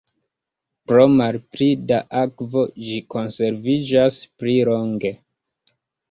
[0.91, 5.13] Pro malpli da akvo ĝi konserviĝas pli longe.